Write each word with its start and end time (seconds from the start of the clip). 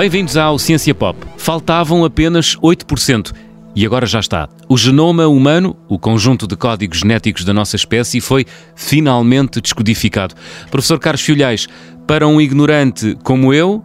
Bem-vindos 0.00 0.34
ao 0.38 0.58
Ciência 0.58 0.94
Pop. 0.94 1.18
Faltavam 1.36 2.06
apenas 2.06 2.56
8%. 2.56 3.34
E 3.76 3.84
agora 3.84 4.06
já 4.06 4.18
está. 4.18 4.48
O 4.66 4.74
genoma 4.74 5.28
humano, 5.28 5.76
o 5.90 5.98
conjunto 5.98 6.46
de 6.46 6.56
códigos 6.56 7.00
genéticos 7.00 7.44
da 7.44 7.52
nossa 7.52 7.76
espécie, 7.76 8.18
foi 8.18 8.46
finalmente 8.74 9.60
descodificado. 9.60 10.34
Professor 10.70 10.98
Carlos 10.98 11.20
Filhais, 11.20 11.66
para 12.06 12.26
um 12.26 12.40
ignorante 12.40 13.14
como 13.22 13.52
eu, 13.52 13.84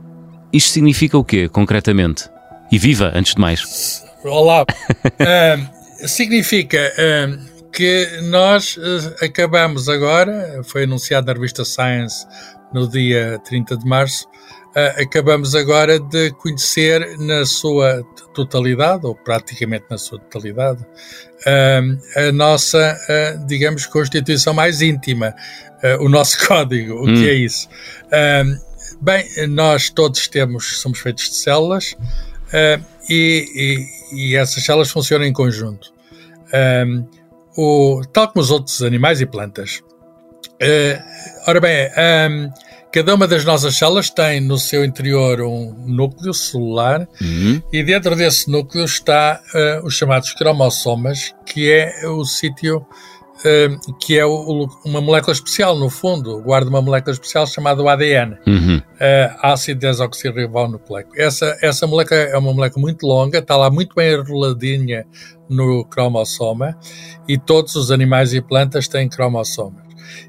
isto 0.53 0.71
significa 0.71 1.17
o 1.17 1.23
quê, 1.25 1.49
concretamente? 1.49 2.29
E 2.71 2.79
viva, 2.79 3.11
antes 3.13 3.35
de 3.35 3.41
mais. 3.41 4.01
Olá. 4.23 4.63
uh, 5.19 6.07
significa 6.07 6.93
uh, 6.97 7.69
que 7.73 8.21
nós 8.29 8.77
uh, 8.77 9.15
acabamos 9.21 9.89
agora, 9.89 10.61
foi 10.63 10.85
anunciado 10.85 11.27
na 11.27 11.33
revista 11.33 11.65
Science 11.65 12.25
no 12.73 12.87
dia 12.87 13.37
30 13.43 13.75
de 13.75 13.85
março, 13.85 14.25
acabamos 14.97 15.55
agora 15.55 15.99
de 15.99 16.31
conhecer 16.31 17.17
na 17.17 17.45
sua 17.45 18.03
totalidade, 18.33 19.05
ou 19.05 19.15
praticamente 19.15 19.85
na 19.89 19.97
sua 19.97 20.19
totalidade, 20.19 20.85
a 22.17 22.31
nossa, 22.33 22.97
uh, 23.09 23.47
digamos, 23.47 23.85
constituição 23.85 24.53
mais 24.53 24.81
íntima, 24.81 25.33
o 25.99 26.09
nosso 26.09 26.37
código. 26.45 26.95
O 26.95 27.09
hum. 27.09 27.15
que 27.15 27.29
é 27.29 27.33
isso? 27.33 27.69
bem, 29.01 29.25
nós 29.47 29.89
todos 29.89 30.27
temos, 30.27 30.79
somos 30.79 30.99
feitos 30.99 31.29
de 31.29 31.35
células 31.35 31.95
e, 33.09 33.85
e, 34.11 34.31
e, 34.31 34.35
essas 34.35 34.63
células 34.63 34.89
funcionam 34.89 35.25
em 35.25 35.33
conjunto. 35.33 35.93
o, 37.57 38.01
tal 38.11 38.27
como 38.29 38.41
os 38.41 38.51
outros 38.51 38.81
animais 38.81 39.21
e 39.21 39.25
plantas. 39.25 39.81
ora 41.47 41.61
bem, 41.61 41.89
Cada 42.95 43.13
uma 43.13 43.27
das 43.27 43.43
nossas 43.43 43.75
células 43.75 44.09
tem 44.09 44.39
no 44.39 44.57
seu 44.57 44.85
interior 44.85 45.41
um 45.41 45.75
núcleo 45.85 46.33
celular 46.33 47.05
uhum. 47.21 47.61
e 47.69 47.83
dentro 47.83 48.15
desse 48.15 48.49
núcleo 48.49 48.85
está 48.85 49.41
uh, 49.53 49.85
os 49.85 49.95
chamados 49.95 50.31
cromossomas, 50.31 51.35
que 51.45 51.69
é 51.69 52.07
o 52.07 52.23
sítio 52.23 52.77
uh, 52.77 53.95
que 53.99 54.17
é 54.17 54.25
o, 54.25 54.69
uma 54.85 55.01
molécula 55.01 55.33
especial, 55.33 55.77
no 55.77 55.89
fundo, 55.89 56.41
guarda 56.41 56.69
uma 56.69 56.81
molécula 56.81 57.11
especial 57.11 57.45
chamada 57.45 57.83
ADN, 57.83 58.37
uhum. 58.47 58.77
uh, 58.77 59.39
ácido 59.41 59.81
desoxirribonucleico. 59.81 61.11
Essa, 61.17 61.53
essa 61.61 61.85
molécula 61.85 62.21
é 62.21 62.37
uma 62.37 62.53
molécula 62.53 62.81
muito 62.81 63.05
longa, 63.05 63.39
está 63.39 63.57
lá 63.57 63.69
muito 63.69 63.93
bem 63.93 64.13
enroladinha 64.13 65.05
no 65.49 65.83
cromossoma 65.83 66.79
e 67.27 67.37
todos 67.37 67.75
os 67.75 67.91
animais 67.91 68.33
e 68.33 68.39
plantas 68.39 68.87
têm 68.87 69.09
cromossomas. 69.09 69.84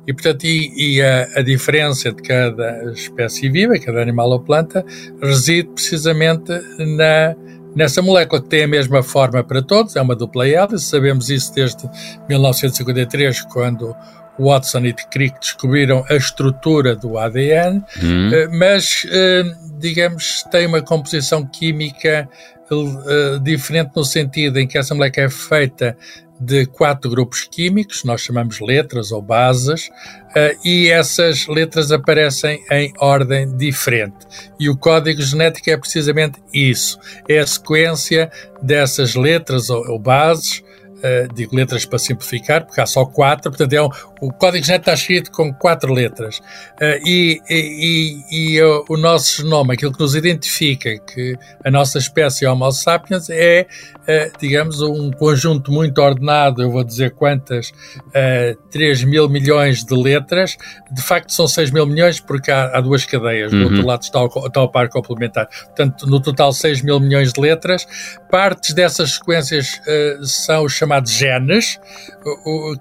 E, 0.07 0.13
portanto, 0.13 0.45
e, 0.45 0.97
e 0.97 1.03
a, 1.03 1.29
a, 1.37 1.43
diferença 1.43 2.13
de 2.13 2.23
cada 2.23 2.93
espécie 2.93 3.49
viva, 3.49 3.79
cada 3.79 4.01
animal 4.01 4.31
ou 4.31 4.41
planta, 4.41 4.85
reside 5.23 5.69
precisamente 5.69 6.53
na, 6.79 7.35
nessa 7.75 8.01
molécula 8.01 8.41
que 8.41 8.49
tem 8.49 8.65
a 8.65 8.69
mesma 8.69 9.03
forma 9.03 9.43
para 9.45 9.63
todos, 9.63 9.97
é 9.97 10.01
uma 10.01 10.17
dupla 10.17 10.49
hélice, 10.49 10.87
sabemos 10.87 11.31
isso 11.31 11.55
desde 11.55 11.89
1953, 12.29 13.43
quando 13.43 13.95
Watson 14.39 14.81
e 14.81 14.93
Crick 14.93 15.39
descobriram 15.41 16.05
a 16.09 16.15
estrutura 16.15 16.95
do 16.95 17.19
ADN, 17.19 17.83
hum. 18.03 18.31
Eh, 18.33 18.49
mas, 18.49 19.07
eh, 19.11 19.45
digamos, 19.79 20.43
tem 20.51 20.67
uma 20.67 20.83
composição 20.83 21.47
química 21.47 22.29
eh, 22.71 23.39
diferente 23.43 23.93
no 23.95 24.05
sentido 24.05 24.59
em 24.59 24.67
que 24.67 24.77
essa 24.77 24.95
molécula 24.95 25.27
é 25.27 25.31
feita 25.31 25.97
de 26.41 26.67
quatro 26.67 27.11
grupos 27.11 27.45
químicos, 27.45 28.05
nós 28.05 28.21
chamamos 28.21 28.61
letras 28.61 29.11
ou 29.13 29.23
bases, 29.23 29.89
uh, 29.89 30.59
e 30.65 30.89
essas 30.89 31.47
letras 31.47 31.91
aparecem 31.91 32.63
em 32.71 32.93
ordem 32.99 33.57
diferente. 33.57 34.17
E 34.59 34.69
o 34.69 34.77
código 34.77 35.23
genético 35.23 35.71
é 35.71 35.77
precisamente 35.77 36.41
isso: 36.53 36.99
é 37.29 37.39
a 37.39 37.47
sequência 37.47 38.31
dessas 38.63 39.15
letras 39.15 39.71
ou 39.71 39.99
bases 39.99 40.63
uh, 40.99 41.33
digo 41.35 41.55
letras 41.55 41.85
para 41.85 41.99
simplificar, 41.99 42.65
porque 42.65 42.81
há 42.81 42.87
só 42.87 43.05
quatro, 43.05 43.51
portanto 43.51 43.73
é 43.73 43.83
um, 43.83 43.89
o 44.21 44.33
código 44.33 44.65
genético 44.65 44.91
está 44.91 44.95
escrito 44.95 45.31
com 45.31 45.53
quatro 45.53 45.93
letras. 45.93 46.39
Uh, 46.81 46.99
e, 47.05 47.41
e, 47.49 48.25
e 48.31 48.63
o, 48.63 48.85
o, 48.91 48.97
nosso 48.97 49.43
genoma, 49.43 49.75
aquilo 49.75 49.93
que 49.93 50.01
nos 50.01 50.15
identifica 50.15 50.99
que 50.99 51.37
a 51.65 51.71
nossa 51.71 51.99
espécie 51.99 52.47
Homo 52.47 52.71
sapiens 52.73 53.29
é, 53.31 53.67
uh, 54.03 54.39
digamos, 54.39 54.81
um 54.81 55.11
conjunto 55.11 55.71
muito 55.71 56.01
ordenado, 56.01 56.63
eu 56.63 56.71
vou 56.71 56.85
dizer 56.85 57.13
quantas, 57.13 57.71
uh, 57.71 58.57
3 58.71 59.05
mil 59.05 59.29
milhões 59.29 59.85
de 59.85 59.95
letras, 59.95 60.57
de 60.91 61.03
facto 61.03 61.33
são 61.33 61.47
6 61.47 61.71
mil 61.71 61.87
milhões 61.87 62.21
porque 62.21 62.51
há, 62.51 62.77
há 62.77 62.81
duas 62.81 63.05
cadeias, 63.05 63.53
do 63.53 63.63
outro 63.63 63.81
uhum. 63.81 63.87
lado 63.87 64.03
está 64.03 64.23
o, 64.23 64.47
está 64.47 64.63
o 64.63 64.69
par 64.69 64.89
complementar. 64.89 65.49
Portanto, 65.67 66.07
no 66.07 66.21
total 66.21 66.53
6 66.53 66.83
mil 66.83 66.99
milhões 67.01 67.33
de 67.33 67.41
letras, 67.41 67.87
partes 68.31 68.73
dessas 68.75 69.15
sequências 69.15 69.81
são 70.23 70.65
os 70.65 70.77
chamados 70.87 71.11
genes. 71.11 71.79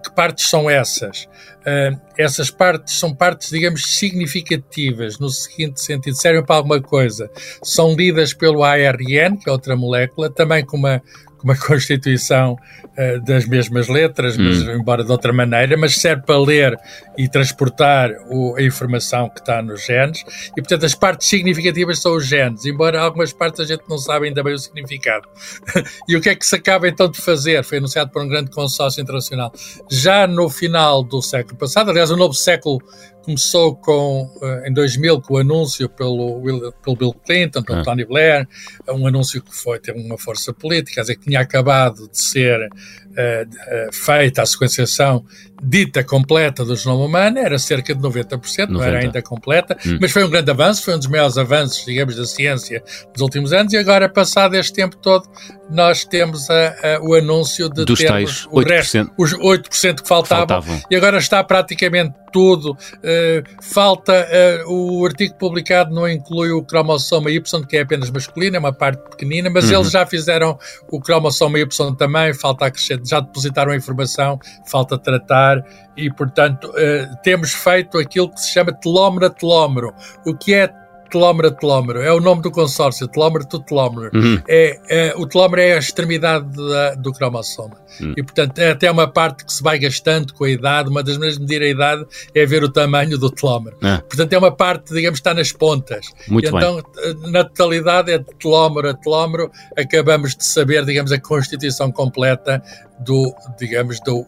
que 0.03 0.13
partes 0.13 0.47
são 0.47 0.69
essas? 0.69 1.27
Uh, 1.61 1.99
essas 2.17 2.51
partes 2.51 2.99
são 2.99 3.13
partes, 3.13 3.49
digamos, 3.49 3.97
significativas, 3.97 5.17
no 5.17 5.29
seguinte 5.29 5.81
sentido, 5.81 6.15
servem 6.15 6.45
para 6.45 6.57
alguma 6.57 6.79
coisa. 6.79 7.29
São 7.63 7.95
lidas 7.95 8.33
pelo 8.33 8.63
ARN, 8.63 9.37
que 9.41 9.49
é 9.49 9.51
outra 9.51 9.75
molécula, 9.75 10.29
também 10.29 10.63
com 10.63 10.77
uma, 10.77 11.01
uma 11.45 11.55
constituição 11.55 12.57
uh, 12.83 13.21
das 13.21 13.45
mesmas 13.47 13.87
letras, 13.87 14.35
mas 14.35 14.63
hum. 14.63 14.71
embora 14.71 15.03
de 15.03 15.11
outra 15.11 15.31
maneira, 15.31 15.77
mas 15.77 15.95
serve 15.95 16.23
para 16.23 16.39
ler 16.39 16.77
e 17.17 17.29
transportar 17.29 18.09
o, 18.29 18.55
a 18.55 18.63
informação 18.63 19.29
que 19.29 19.39
está 19.39 19.61
nos 19.61 19.85
genes. 19.85 20.25
E, 20.57 20.61
portanto, 20.61 20.85
as 20.85 20.95
partes 20.95 21.29
significativas 21.29 22.01
são 22.01 22.15
os 22.15 22.25
genes, 22.25 22.65
embora 22.65 22.99
algumas 22.99 23.31
partes 23.31 23.59
a 23.59 23.65
gente 23.65 23.83
não 23.87 23.99
sabe 23.99 24.27
ainda 24.27 24.43
bem 24.43 24.55
o 24.55 24.59
significado. 24.59 25.27
e 26.09 26.17
o 26.17 26.21
que 26.21 26.29
é 26.29 26.35
que 26.35 26.45
se 26.45 26.55
acaba 26.55 26.87
então 26.87 27.09
de 27.09 27.21
fazer? 27.21 27.63
Foi 27.63 27.77
anunciado 27.77 28.11
por 28.11 28.21
um 28.23 28.27
grande 28.27 28.49
consórcio 28.49 29.01
internacional. 29.01 29.53
Já 29.89 30.25
no 30.25 30.49
final 30.49 31.03
do 31.03 31.21
século 31.21 31.57
passado, 31.57 31.91
aliás, 31.91 32.09
o 32.09 32.17
novo 32.17 32.33
século 32.33 32.81
começou 33.25 33.75
com, 33.75 34.31
eh, 34.41 34.69
em 34.69 34.73
2000 34.73 35.19
com 35.19 35.33
o 35.33 35.37
anúncio 35.37 35.89
pelo, 35.89 36.41
pelo 36.83 36.95
Bill 36.95 37.13
Clinton, 37.25 37.63
pelo 37.63 37.79
ah. 37.79 37.83
Tony 37.83 38.05
Blair, 38.05 38.47
um 38.87 39.07
anúncio 39.07 39.41
que 39.41 39.53
foi, 39.53 39.79
teve 39.79 39.99
uma 39.99 40.17
força 40.17 40.53
política, 40.53 40.95
quer 40.95 41.01
dizer, 41.01 41.15
que 41.15 41.25
tinha 41.25 41.39
acabado 41.39 42.07
de 42.07 42.21
ser 42.21 42.69
uh, 43.17 43.93
feita 43.93 44.41
a 44.41 44.45
sequenciação 44.45 45.25
dita 45.61 46.03
completa 46.03 46.63
do 46.65 46.75
genoma 46.75 47.05
humano, 47.05 47.39
era 47.39 47.57
cerca 47.57 47.95
de 47.95 48.01
90%, 48.01 48.69
90. 48.69 48.71
não 48.71 48.83
era 48.83 48.99
ainda 48.99 49.21
completa, 49.21 49.77
hum. 49.85 49.97
mas 50.01 50.11
foi 50.11 50.23
um 50.23 50.29
grande 50.29 50.51
avanço, 50.51 50.83
foi 50.83 50.95
um 50.95 50.97
dos 50.97 51.07
maiores 51.07 51.37
avanços, 51.37 51.85
digamos, 51.85 52.15
da 52.15 52.25
ciência 52.25 52.83
dos 53.13 53.21
últimos 53.21 53.53
anos, 53.53 53.73
e 53.73 53.77
agora, 53.77 54.09
passado 54.09 54.55
este 54.55 54.73
tempo 54.73 54.97
todo, 54.97 55.27
nós 55.69 56.03
temos 56.03 56.49
a, 56.49 56.97
a, 56.97 57.01
o 57.01 57.15
anúncio 57.15 57.69
de 57.69 57.85
Dos 57.85 57.99
termos 57.99 58.47
8%. 58.47 58.49
o 58.51 58.59
resto, 58.59 59.11
os 59.17 59.33
8% 59.33 60.01
que 60.01 60.07
faltavam, 60.07 60.47
faltavam, 60.47 60.81
e 60.89 60.95
agora 60.95 61.17
está 61.17 61.43
praticamente 61.43 62.13
tudo. 62.31 62.71
Uh, 62.71 63.43
falta 63.61 64.27
uh, 64.67 64.71
o 64.71 65.05
artigo 65.05 65.35
publicado 65.35 65.95
não 65.95 66.07
inclui 66.07 66.51
o 66.51 66.61
cromossoma 66.61 67.31
Y, 67.31 67.65
que 67.65 67.77
é 67.77 67.81
apenas 67.81 68.09
masculino, 68.11 68.57
é 68.57 68.59
uma 68.59 68.73
parte 68.73 69.09
pequenina, 69.09 69.49
mas 69.49 69.69
uhum. 69.69 69.77
eles 69.79 69.91
já 69.91 70.05
fizeram 70.05 70.59
o 70.91 70.99
cromossoma 70.99 71.57
Y 71.59 71.95
também, 71.95 72.33
falta 72.33 72.65
acrescentar, 72.65 73.04
já 73.05 73.19
depositaram 73.19 73.71
a 73.71 73.75
informação, 73.75 74.39
falta 74.65 74.97
tratar 74.97 75.63
e, 75.95 76.11
portanto, 76.11 76.69
uh, 76.69 77.15
temos 77.23 77.53
feito 77.53 77.97
aquilo 77.97 78.29
que 78.29 78.39
se 78.39 78.51
chama 78.51 78.73
telómero 78.73 79.27
a 79.27 79.29
telómero. 79.29 79.93
O 80.25 80.35
que 80.35 80.53
é 80.53 80.69
telómero 81.09 81.47
a 81.47 81.51
telómero, 81.51 82.01
é 82.01 82.11
o 82.11 82.19
nome 82.19 82.41
do 82.41 82.51
consórcio, 82.51 83.07
telómero 83.07 83.45
to 83.45 83.59
telómero. 83.59 84.11
Uhum. 84.13 84.41
É, 84.47 84.79
é, 84.89 85.13
o 85.15 85.25
telómero 85.25 85.61
é 85.61 85.73
a 85.73 85.77
extremidade 85.77 86.45
da, 86.55 86.95
do 86.95 87.13
cromossoma. 87.13 87.77
Uhum. 88.01 88.13
E, 88.17 88.23
portanto, 88.23 88.59
é 88.59 88.71
até 88.71 88.91
uma 88.91 89.07
parte 89.07 89.45
que 89.45 89.53
se 89.53 89.63
vai 89.63 89.79
gastando 89.79 90.33
com 90.33 90.43
a 90.43 90.49
idade. 90.49 90.89
Uma 90.89 91.01
das 91.01 91.15
maneiras 91.15 91.37
de 91.37 91.41
medir 91.41 91.61
a 91.61 91.67
idade 91.67 92.05
é 92.33 92.45
ver 92.45 92.63
o 92.63 92.69
tamanho 92.69 93.17
do 93.17 93.29
telómero. 93.29 93.77
É. 93.81 93.97
Portanto, 93.97 94.33
é 94.33 94.37
uma 94.37 94.51
parte, 94.51 94.93
digamos, 94.93 95.19
está 95.19 95.33
nas 95.33 95.51
pontas. 95.51 96.05
Muito 96.27 96.45
e, 96.45 96.47
então, 96.49 96.83
na 97.29 97.43
totalidade, 97.43 98.11
é 98.11 98.17
de 98.17 98.25
telómero 98.35 98.89
a 98.89 98.93
telómero, 98.93 99.49
acabamos 99.77 100.35
de 100.35 100.45
saber, 100.45 100.83
digamos, 100.85 101.11
a 101.11 101.19
constituição 101.19 101.91
completa 101.91 102.61
do, 102.99 103.35
digamos, 103.57 103.99
do, 103.99 104.25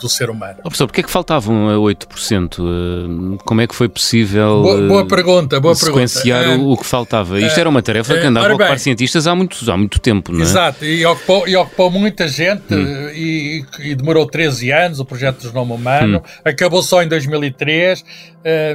do 0.00 0.08
ser 0.08 0.30
humano. 0.30 0.56
Oh, 0.60 0.62
professor, 0.62 0.86
porquê 0.86 1.00
é 1.00 1.04
que 1.04 1.10
faltavam 1.10 1.68
a 1.68 1.74
8%? 1.74 2.58
Eh, 2.58 3.38
como 3.44 3.60
é 3.60 3.66
que 3.66 3.74
foi 3.74 3.88
possível 3.88 4.62
boa, 4.62 4.88
boa 4.88 5.06
pergunta, 5.06 5.60
boa 5.60 5.74
sequenciar 5.74 6.44
pergunta. 6.44 6.64
O, 6.64 6.72
o, 6.72 6.76
que 6.76 6.86
faltava? 6.86 7.40
Isto 7.40 7.60
era 7.60 7.68
uma 7.68 7.82
tarefa 7.82 8.18
que 8.18 8.26
andava 8.26 8.46
a 8.46 8.50
ocupar 8.50 8.70
bem, 8.70 8.78
cientistas 8.78 9.26
há 9.26 9.34
muito, 9.34 9.70
há 9.70 9.76
muito 9.76 10.00
tempo, 10.00 10.32
não 10.32 10.40
é? 10.40 10.42
Exato, 10.42 10.84
e 10.84 11.04
ocupou, 11.04 11.46
e 11.46 11.56
ocupou 11.56 11.90
muita 11.90 12.26
gente 12.28 12.74
hum. 12.74 13.08
e, 13.10 13.64
e, 13.80 13.94
demorou 13.94 14.26
13 14.26 14.70
anos 14.72 15.00
o 15.00 15.04
projeto 15.04 15.42
do 15.42 15.48
genoma 15.48 15.74
humano, 15.74 16.18
hum. 16.18 16.40
acabou 16.44 16.82
só 16.82 17.02
em 17.02 17.08
2003. 17.08 18.04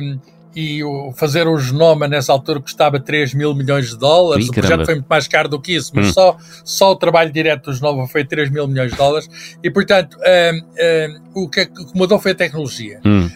Um, 0.02 0.20
e 0.56 0.84
o, 0.84 1.12
fazer 1.14 1.48
o 1.48 1.58
genoma 1.58 2.08
nessa 2.08 2.32
altura 2.32 2.60
custava 2.60 3.00
3 3.00 3.34
mil 3.34 3.54
milhões 3.54 3.90
de 3.90 3.98
dólares. 3.98 4.46
Ih, 4.46 4.50
o 4.50 4.54
projeto 4.54 4.86
foi 4.86 4.96
muito 4.96 5.08
mais 5.08 5.28
caro 5.28 5.50
do 5.50 5.60
que 5.60 5.76
isso, 5.76 5.92
mas 5.94 6.08
hum. 6.08 6.14
só, 6.14 6.38
só 6.64 6.92
o 6.92 6.96
trabalho 6.96 7.32
direto 7.32 7.66
do 7.66 7.74
genoma 7.74 8.08
foi 8.08 8.26
3 8.26 8.50
mil 8.50 8.68
milhões 8.68 8.92
de 8.92 8.98
dólares. 8.98 9.30
E, 9.64 9.70
portanto, 9.70 10.18
o 11.34 11.50
que, 11.50 11.70
mudou 11.94 12.20
foi 12.20 12.32
a 12.32 12.36
tecnologia. 12.36 13.00
Hum. 13.06 13.30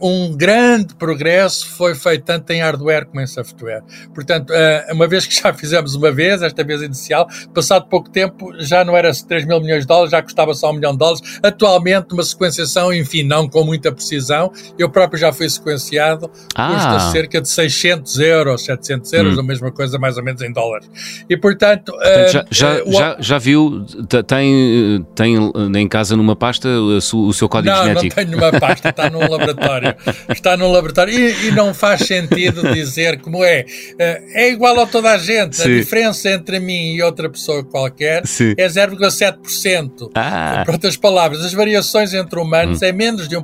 um 0.00 0.36
grande 0.36 0.94
progresso 0.94 1.68
foi 1.68 1.94
feito 1.94 2.24
tanto 2.24 2.50
em 2.50 2.60
hardware 2.60 3.06
como 3.06 3.20
em 3.20 3.26
software. 3.26 3.82
Portanto, 4.14 4.52
uma 4.90 5.06
vez 5.06 5.26
que 5.26 5.34
já 5.34 5.52
fizemos 5.52 5.94
uma 5.94 6.10
vez, 6.10 6.42
esta 6.42 6.64
vez 6.64 6.82
inicial, 6.82 7.28
passado 7.54 7.86
pouco 7.88 8.10
tempo 8.10 8.52
já 8.58 8.84
não 8.84 8.96
era 8.96 9.12
3 9.12 9.44
mil 9.44 9.60
milhões 9.60 9.82
de 9.82 9.86
dólares, 9.86 10.10
já 10.10 10.22
custava 10.22 10.54
só 10.54 10.70
um 10.70 10.74
milhão 10.74 10.92
de 10.92 10.98
dólares. 10.98 11.40
Atualmente, 11.42 12.12
uma 12.12 12.22
sequenciação, 12.22 12.92
enfim, 12.92 13.22
não 13.22 13.48
com 13.48 13.64
muita 13.64 13.92
precisão. 13.92 14.52
Eu 14.78 14.90
próprio 14.90 15.18
já 15.18 15.32
fui 15.32 15.48
sequenciado. 15.48 16.30
Ah, 16.54 16.61
custa 16.68 16.96
ah. 16.96 17.10
cerca 17.12 17.40
de 17.40 17.48
600 17.48 18.18
euros, 18.18 18.64
700 18.64 19.12
euros, 19.12 19.36
hum. 19.36 19.40
a 19.40 19.42
mesma 19.42 19.70
coisa 19.70 19.98
mais 19.98 20.16
ou 20.16 20.24
menos 20.24 20.42
em 20.42 20.52
dólares. 20.52 20.88
E 21.28 21.36
portanto. 21.36 21.92
portanto 21.92 22.32
já, 22.32 22.46
já, 22.50 22.82
uh, 22.82 22.92
já, 22.92 23.16
já, 23.18 23.38
viu, 23.38 23.84
tem, 24.26 25.06
tem 25.14 25.36
em 25.76 25.88
casa 25.88 26.16
numa 26.16 26.36
pasta 26.36 26.68
o 26.68 27.32
seu 27.32 27.48
código 27.48 27.74
não, 27.74 27.84
genético? 27.84 28.14
Não, 28.16 28.24
não 28.24 28.30
tenho 28.30 28.40
numa 28.50 28.60
pasta, 28.60 28.88
está 28.88 29.10
num 29.10 29.20
laboratório. 29.28 29.94
Está 30.28 30.56
num 30.56 30.70
laboratório 30.70 31.14
e, 31.14 31.48
e, 31.48 31.50
não 31.52 31.74
faz 31.74 32.02
sentido 32.02 32.62
dizer 32.72 33.20
como 33.20 33.44
é. 33.44 33.64
Uh, 33.92 34.22
é 34.34 34.50
igual 34.50 34.78
a 34.80 34.86
toda 34.86 35.10
a 35.10 35.18
gente. 35.18 35.56
Sim. 35.56 35.62
A 35.62 35.78
diferença 35.80 36.30
entre 36.30 36.58
mim 36.60 36.94
e 36.94 37.02
outra 37.02 37.28
pessoa 37.28 37.64
qualquer 37.64 38.26
Sim. 38.26 38.54
é 38.56 38.66
0,7%. 38.66 40.10
Ah. 40.14 40.62
Por 40.64 40.74
outras 40.74 40.96
palavras, 40.96 41.44
as 41.44 41.52
variações 41.52 42.14
entre 42.14 42.38
humanos 42.38 42.82
hum. 42.82 42.86
é 42.86 42.92
menos 42.92 43.28
de 43.28 43.36
1%. 43.36 43.42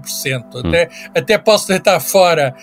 Hum. 0.55 0.69
Até, 0.69 0.88
até 1.14 1.38
posso 1.38 1.69
deitar 1.69 2.00
fora 2.00 2.55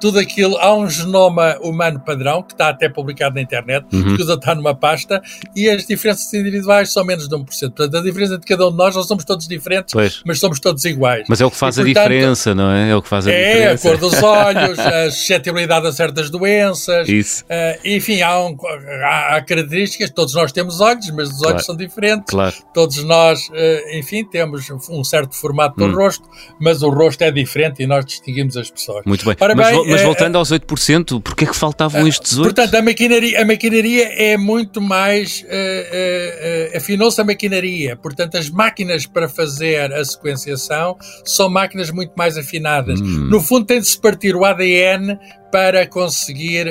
tudo 0.00 0.18
aquilo. 0.18 0.56
Há 0.56 0.74
um 0.74 0.88
genoma 0.88 1.56
humano 1.60 2.00
padrão, 2.00 2.42
que 2.42 2.52
está 2.52 2.68
até 2.68 2.88
publicado 2.88 3.34
na 3.34 3.42
internet, 3.42 3.86
uhum. 3.92 4.16
que 4.16 4.22
está 4.22 4.54
numa 4.54 4.74
pasta, 4.74 5.22
e 5.54 5.68
as 5.68 5.86
diferenças 5.86 6.32
individuais 6.34 6.92
são 6.92 7.04
menos 7.04 7.28
de 7.28 7.34
1%. 7.34 7.44
Portanto, 7.46 7.96
a 7.96 8.02
diferença 8.02 8.34
entre 8.34 8.46
cada 8.46 8.66
um 8.66 8.70
de 8.70 8.76
nós, 8.76 8.94
nós 8.94 9.06
somos 9.06 9.24
todos 9.24 9.46
diferentes, 9.48 9.92
pois. 9.92 10.22
mas 10.24 10.38
somos 10.38 10.60
todos 10.60 10.84
iguais. 10.84 11.26
Mas 11.28 11.40
é 11.40 11.46
o 11.46 11.50
que 11.50 11.56
faz 11.56 11.76
e, 11.76 11.80
a 11.80 11.84
portanto, 11.84 12.02
diferença, 12.02 12.54
não 12.54 12.70
é? 12.70 12.90
É 12.90 12.96
o 12.96 13.02
que 13.02 13.08
faz 13.08 13.26
a 13.26 13.32
é, 13.32 13.52
diferença. 13.52 13.88
É, 13.88 13.92
a 13.92 13.98
cor 13.98 13.98
dos 13.98 14.22
olhos, 14.22 14.78
a 14.78 15.10
suscetibilidade 15.10 15.86
a 15.86 15.92
certas 15.92 16.30
doenças. 16.30 17.08
Isso. 17.08 17.44
Uh, 17.44 17.80
enfim, 17.84 18.22
há, 18.22 18.38
um, 18.38 18.56
há, 19.04 19.36
há, 19.36 19.42
características, 19.42 20.10
todos 20.10 20.34
nós 20.34 20.52
temos 20.52 20.80
olhos, 20.80 21.10
mas 21.10 21.28
os 21.28 21.42
olhos 21.42 21.42
claro. 21.42 21.64
são 21.64 21.76
diferentes. 21.76 22.30
Claro. 22.30 22.54
Todos 22.72 23.02
nós, 23.04 23.48
uh, 23.48 23.96
enfim, 23.96 24.24
temos 24.24 24.68
um 24.90 25.04
certo 25.04 25.34
formato 25.34 25.76
do 25.76 25.86
hum. 25.86 25.94
rosto, 25.94 26.28
mas 26.60 26.82
o 26.82 26.88
rosto 26.88 27.22
é 27.22 27.30
diferente 27.30 27.82
e 27.82 27.86
nós 27.86 28.04
distinguimos 28.04 28.56
as 28.56 28.70
pessoas. 28.70 29.04
Muito 29.04 29.24
bem. 29.24 29.36
Ora, 29.40 29.54
mas, 29.54 29.68
bem, 29.68 29.75
mas, 29.84 30.02
voltando 30.02 30.36
aos 30.38 30.50
8%, 30.50 31.20
porquê 31.22 31.44
é 31.44 31.46
que 31.48 31.56
faltavam 31.56 32.06
estes 32.06 32.38
8%? 32.38 32.42
Portanto, 32.42 32.74
a 32.74 32.82
maquinaria, 32.82 33.42
a 33.42 33.44
maquinaria 33.44 34.04
é 34.14 34.36
muito 34.36 34.80
mais. 34.80 35.42
Uh, 35.42 36.74
uh, 36.74 36.76
Afinou-se 36.76 37.20
a 37.20 37.24
maquinaria. 37.24 37.96
Portanto, 37.96 38.36
as 38.36 38.48
máquinas 38.48 39.06
para 39.06 39.28
fazer 39.28 39.92
a 39.92 40.04
sequenciação 40.04 40.96
são 41.24 41.48
máquinas 41.48 41.90
muito 41.90 42.12
mais 42.16 42.36
afinadas. 42.36 43.00
Hum. 43.00 43.28
No 43.30 43.40
fundo, 43.40 43.66
tem 43.66 43.80
de 43.80 43.86
se 43.86 44.00
partir 44.00 44.34
o 44.34 44.44
ADN 44.44 45.18
para 45.50 45.86
conseguir, 45.86 46.66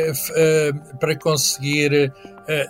para 1.00 1.16
conseguir 1.16 2.12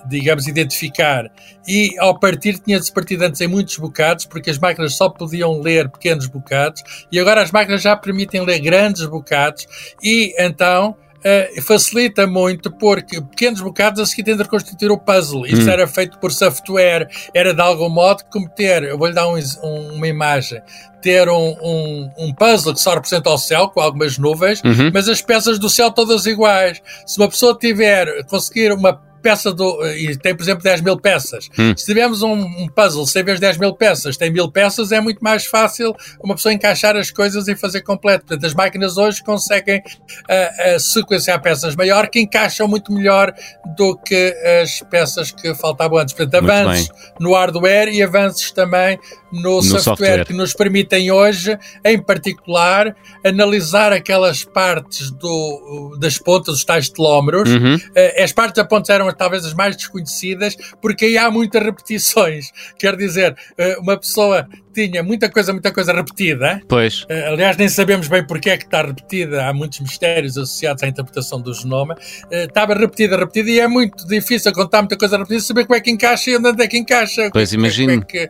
digamos, 0.08 0.48
identificar. 0.48 1.30
E 1.68 1.96
ao 2.00 2.20
partir, 2.20 2.60
tinha 2.60 2.80
de 2.80 2.86
se 2.86 2.94
partir 2.94 3.22
antes 3.22 3.42
em 3.42 3.48
muitos 3.48 3.78
bocados, 3.78 4.26
porque 4.26 4.50
as 4.50 4.58
máquinas 4.58 4.96
só 4.96 5.10
podiam 5.10 5.60
ler 5.60 5.90
pequenos 5.90 6.28
bocados, 6.28 6.84
e 7.12 7.20
agora 7.20 7.42
as 7.42 7.52
máquinas 7.52 7.82
já 7.82 7.96
permitem 7.96 8.46
ler 8.46 8.60
grandes 8.60 9.06
bocados, 9.06 9.68
e 10.02 10.34
então 10.38 10.96
uh, 11.26 11.62
facilita 11.64 12.28
muito 12.28 12.72
porque 12.72 13.20
pequenos 13.20 13.62
bocados 13.62 14.00
a 14.00 14.06
seguir 14.06 14.24
têm 14.24 14.38
de 14.38 14.44
reconstituir 14.44 14.92
o 14.92 14.98
puzzle. 14.98 15.46
Isto 15.46 15.66
hum. 15.66 15.70
era 15.70 15.88
feito 15.88 16.20
por 16.20 16.32
software, 16.32 17.08
era 17.34 17.54
de 17.54 17.62
algum 17.62 17.90
modo 17.90 18.24
como 18.32 18.48
ter, 18.50 18.84
eu 18.84 18.98
vou-lhe 18.98 19.14
dar 19.14 19.28
um, 19.28 19.36
um, 19.36 19.96
uma 19.96 20.08
imagem, 20.08 20.62
ter 21.02 21.28
um, 21.28 21.56
um, 21.62 22.12
um, 22.18 22.34
puzzle 22.34 22.74
que 22.74 22.80
só 22.80 22.94
representa 22.94 23.30
o 23.30 23.38
céu, 23.38 23.70
com 23.70 23.82
algumas 23.82 24.18
nuvens, 24.18 24.62
uhum. 24.64 24.92
mas 24.94 25.10
as 25.10 25.22
peças 25.22 25.60
do 25.60 25.70
céu 25.70 25.92
todas 25.92 26.26
iguais. 26.26 26.82
Se 27.06 27.18
uma 27.18 27.30
pessoa 27.30 27.58
tiver, 27.58 28.24
conseguir 28.26 28.72
uma 28.72 29.02
peça 29.26 29.52
do. 29.52 29.84
E 29.88 30.16
tem, 30.16 30.36
por 30.36 30.44
exemplo, 30.44 30.64
10 30.64 30.82
mil 30.82 31.00
peças. 31.00 31.50
Hum. 31.58 31.74
Se 31.76 31.84
tivermos 31.84 32.22
um, 32.22 32.34
um 32.34 32.68
puzzle, 32.68 33.08
sem 33.08 33.24
ver 33.24 33.40
10 33.40 33.58
mil 33.58 33.74
peças, 33.74 34.16
tem 34.16 34.32
mil 34.32 34.52
peças, 34.52 34.92
é 34.92 35.02
muito 35.02 35.20
mais 35.20 35.48
fácil 35.48 35.96
uma 36.24 36.36
pessoa 36.36 36.54
encaixar 36.54 36.96
as 36.96 37.10
coisas 37.10 37.48
e 37.48 37.56
fazer 37.56 37.82
completo. 37.82 38.28
Portanto, 38.28 38.46
as 38.46 38.54
máquinas 38.54 38.98
hoje 38.98 39.24
conseguem 39.24 39.80
uh, 39.80 40.76
uh, 40.76 40.80
sequenciar 40.80 41.42
peças 41.42 41.76
maior 41.76 42.08
que 42.08 42.20
encaixam 42.20 42.68
muito 42.68 42.94
melhor 42.94 43.34
do 43.76 43.98
que 43.98 44.36
as 44.62 44.82
peças 44.92 45.32
que 45.32 45.56
faltavam 45.56 45.98
antes. 45.98 46.14
Portanto, 46.14 46.44
avanços 46.44 46.90
no 47.20 47.34
hardware 47.34 47.90
e 47.90 48.04
avanços 48.04 48.52
também 48.52 49.00
no, 49.36 49.56
no 49.58 49.62
software, 49.62 49.84
software, 49.84 50.26
que 50.26 50.34
nos 50.34 50.54
permitem 50.54 51.12
hoje, 51.12 51.58
em 51.84 52.02
particular, 52.02 52.96
analisar 53.24 53.92
aquelas 53.92 54.44
partes 54.44 55.12
do, 55.12 55.98
das 56.00 56.18
pontas, 56.18 56.56
os 56.56 56.66
tais 56.66 56.90
telómeros. 56.90 57.50
Uhum. 57.50 57.76
Uh, 57.76 58.24
as 58.24 58.32
partes 58.32 58.56
da 58.56 58.66
ponta 58.66 58.94
eram 58.94 59.12
talvez 59.14 59.46
as 59.46 59.54
mais 59.54 59.76
desconhecidas, 59.76 60.56
porque 60.82 61.06
aí 61.06 61.18
há 61.18 61.30
muitas 61.30 61.62
repetições. 61.62 62.52
Quer 62.80 62.96
dizer, 62.96 63.36
uh, 63.60 63.82
uma 63.82 63.98
pessoa 63.98 64.48
tinha 64.74 65.02
muita 65.02 65.30
coisa, 65.30 65.54
muita 65.54 65.72
coisa 65.72 65.94
repetida. 65.94 66.62
Pois. 66.68 67.04
Uh, 67.04 67.34
aliás, 67.34 67.58
nem 67.58 67.70
sabemos 67.70 68.08
bem 68.08 68.26
porque 68.26 68.50
é 68.50 68.58
que 68.58 68.66
está 68.66 68.82
repetida. 68.82 69.46
Há 69.48 69.54
muitos 69.54 69.80
mistérios 69.80 70.38
associados 70.38 70.84
à 70.84 70.88
interpretação 70.88 71.42
do 71.42 71.54
genoma. 71.54 71.96
estava 72.32 72.74
repetida, 72.74 73.18
repetida, 73.18 73.50
e 73.50 73.60
é 73.60 73.68
muito 73.68 74.06
difícil 74.08 74.52
contar 74.54 74.82
muita 74.82 74.98
coisa 74.98 75.18
repetida, 75.18 75.42
saber 75.42 75.66
como 75.66 75.76
é 75.76 75.82
que 75.82 75.92
encaixa 75.92 76.32
e 76.32 76.38
onde 76.38 76.64
é 76.64 76.68
que 76.68 76.78
encaixa. 76.78 77.30
Pois, 77.32 77.54
imagino. 77.54 77.94
É 77.94 78.00
que, 78.02 78.30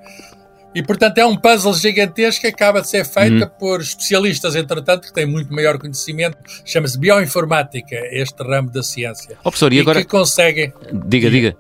e, 0.76 0.84
portanto, 0.84 1.18
é 1.18 1.26
um 1.26 1.38
puzzle 1.38 1.74
gigantesco 1.74 2.42
que 2.42 2.48
acaba 2.48 2.82
de 2.82 2.90
ser 2.90 3.06
feito 3.06 3.44
uhum. 3.44 3.50
por 3.58 3.80
especialistas, 3.80 4.56
entretanto, 4.56 5.08
que 5.08 5.14
têm 5.14 5.26
muito 5.26 5.54
maior 5.54 5.78
conhecimento. 5.78 6.38
Chama-se 6.66 7.00
bioinformática, 7.00 7.96
este 8.12 8.44
ramo 8.44 8.70
da 8.70 8.84
ciência. 8.84 9.38
Oh, 9.40 9.44
professor, 9.44 9.72
e, 9.72 9.78
e 9.78 9.80
agora... 9.80 10.02
que 10.02 10.08
conseguem... 10.08 10.74
Diga, 10.92 11.32
diga. 11.32 11.56